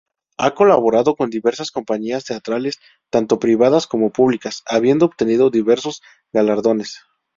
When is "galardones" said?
6.33-7.01